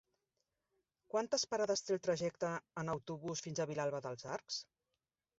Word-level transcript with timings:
Quantes 1.15 1.43
parades 1.51 1.83
té 1.89 1.93
el 1.95 1.99
trajecte 2.07 2.49
en 2.83 2.89
autobús 2.93 3.43
fins 3.49 3.61
a 3.61 3.67
Vilalba 3.73 4.01
dels 4.07 4.25
Arcs? 4.37 4.57